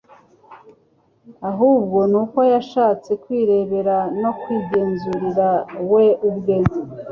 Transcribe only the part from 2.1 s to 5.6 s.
ni uko yashatse kwirebera no kwigenzurira